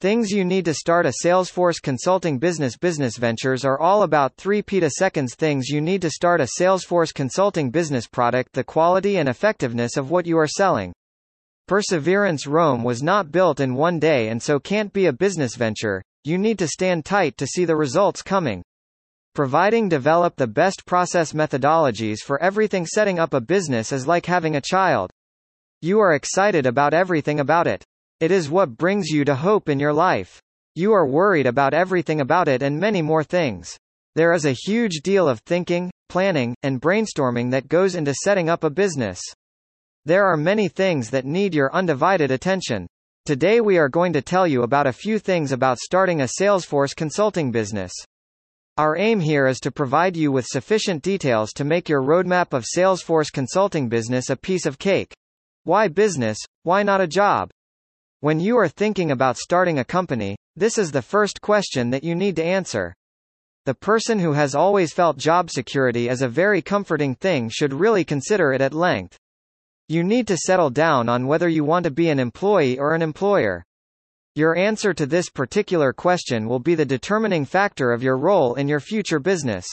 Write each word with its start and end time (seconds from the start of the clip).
Things 0.00 0.30
you 0.30 0.46
need 0.46 0.64
to 0.64 0.72
start 0.72 1.04
a 1.04 1.12
Salesforce 1.22 1.76
consulting 1.82 2.38
business 2.38 2.74
Business 2.74 3.18
ventures 3.18 3.66
are 3.66 3.78
all 3.78 4.02
about 4.02 4.34
3 4.36 4.62
petaseconds 4.62 5.34
Things 5.34 5.68
you 5.68 5.82
need 5.82 6.00
to 6.00 6.08
start 6.08 6.40
a 6.40 6.48
Salesforce 6.58 7.12
consulting 7.12 7.68
business 7.68 8.06
product 8.06 8.54
The 8.54 8.64
quality 8.64 9.18
and 9.18 9.28
effectiveness 9.28 9.98
of 9.98 10.10
what 10.10 10.24
you 10.24 10.38
are 10.38 10.46
selling. 10.46 10.94
Perseverance 11.68 12.46
Rome 12.46 12.82
was 12.82 13.02
not 13.02 13.30
built 13.30 13.60
in 13.60 13.74
one 13.74 13.98
day 13.98 14.28
and 14.28 14.42
so 14.42 14.58
can't 14.58 14.90
be 14.90 15.04
a 15.04 15.12
business 15.12 15.54
venture, 15.54 16.02
you 16.24 16.38
need 16.38 16.58
to 16.60 16.66
stand 16.66 17.04
tight 17.04 17.36
to 17.36 17.46
see 17.46 17.66
the 17.66 17.76
results 17.76 18.22
coming. 18.22 18.62
Providing 19.34 19.90
develop 19.90 20.34
the 20.34 20.46
best 20.46 20.86
process 20.86 21.34
methodologies 21.34 22.20
for 22.20 22.42
everything 22.42 22.86
setting 22.86 23.18
up 23.18 23.34
a 23.34 23.40
business 23.42 23.92
is 23.92 24.06
like 24.06 24.24
having 24.24 24.56
a 24.56 24.62
child. 24.62 25.10
You 25.82 26.00
are 26.00 26.14
excited 26.14 26.64
about 26.64 26.94
everything 26.94 27.38
about 27.38 27.66
it. 27.66 27.84
It 28.20 28.30
is 28.30 28.50
what 28.50 28.76
brings 28.76 29.08
you 29.08 29.24
to 29.24 29.34
hope 29.34 29.70
in 29.70 29.80
your 29.80 29.94
life. 29.94 30.42
You 30.74 30.92
are 30.92 31.06
worried 31.06 31.46
about 31.46 31.72
everything 31.72 32.20
about 32.20 32.48
it 32.48 32.62
and 32.62 32.78
many 32.78 33.00
more 33.00 33.24
things. 33.24 33.74
There 34.14 34.34
is 34.34 34.44
a 34.44 34.52
huge 34.52 35.00
deal 35.02 35.26
of 35.26 35.40
thinking, 35.40 35.90
planning, 36.10 36.54
and 36.62 36.82
brainstorming 36.82 37.50
that 37.52 37.68
goes 37.68 37.94
into 37.94 38.12
setting 38.12 38.50
up 38.50 38.62
a 38.62 38.68
business. 38.68 39.22
There 40.04 40.26
are 40.26 40.36
many 40.36 40.68
things 40.68 41.08
that 41.10 41.24
need 41.24 41.54
your 41.54 41.74
undivided 41.74 42.30
attention. 42.30 42.86
Today 43.24 43.62
we 43.62 43.78
are 43.78 43.88
going 43.88 44.12
to 44.12 44.20
tell 44.20 44.46
you 44.46 44.64
about 44.64 44.86
a 44.86 44.92
few 44.92 45.18
things 45.18 45.50
about 45.50 45.78
starting 45.78 46.20
a 46.20 46.28
Salesforce 46.38 46.94
consulting 46.94 47.50
business. 47.50 47.92
Our 48.76 48.98
aim 48.98 49.20
here 49.20 49.46
is 49.46 49.60
to 49.60 49.70
provide 49.70 50.14
you 50.14 50.30
with 50.30 50.44
sufficient 50.44 51.02
details 51.02 51.52
to 51.54 51.64
make 51.64 51.88
your 51.88 52.02
roadmap 52.02 52.52
of 52.52 52.66
Salesforce 52.66 53.32
consulting 53.32 53.88
business 53.88 54.28
a 54.28 54.36
piece 54.36 54.66
of 54.66 54.78
cake. 54.78 55.14
Why 55.64 55.88
business? 55.88 56.36
Why 56.64 56.82
not 56.82 57.00
a 57.00 57.06
job? 57.06 57.48
When 58.22 58.38
you 58.38 58.58
are 58.58 58.68
thinking 58.68 59.12
about 59.12 59.38
starting 59.38 59.78
a 59.78 59.84
company, 59.84 60.36
this 60.54 60.76
is 60.76 60.92
the 60.92 61.00
first 61.00 61.40
question 61.40 61.88
that 61.88 62.04
you 62.04 62.14
need 62.14 62.36
to 62.36 62.44
answer. 62.44 62.94
The 63.64 63.72
person 63.72 64.18
who 64.18 64.34
has 64.34 64.54
always 64.54 64.92
felt 64.92 65.16
job 65.16 65.50
security 65.50 66.10
as 66.10 66.20
a 66.20 66.28
very 66.28 66.60
comforting 66.60 67.14
thing 67.14 67.48
should 67.48 67.72
really 67.72 68.04
consider 68.04 68.52
it 68.52 68.60
at 68.60 68.74
length. 68.74 69.16
You 69.88 70.04
need 70.04 70.28
to 70.28 70.36
settle 70.36 70.68
down 70.68 71.08
on 71.08 71.28
whether 71.28 71.48
you 71.48 71.64
want 71.64 71.84
to 71.84 71.90
be 71.90 72.10
an 72.10 72.20
employee 72.20 72.78
or 72.78 72.94
an 72.94 73.00
employer. 73.00 73.64
Your 74.34 74.54
answer 74.54 74.92
to 74.92 75.06
this 75.06 75.30
particular 75.30 75.94
question 75.94 76.46
will 76.46 76.60
be 76.60 76.74
the 76.74 76.84
determining 76.84 77.46
factor 77.46 77.90
of 77.90 78.02
your 78.02 78.18
role 78.18 78.54
in 78.56 78.68
your 78.68 78.80
future 78.80 79.18
business. 79.18 79.66